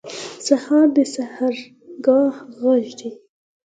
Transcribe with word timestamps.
سهار 0.45 0.85
د 0.95 0.97
سحرګاه 1.13 2.33
غږ 2.61 2.85
دی. 2.99 3.09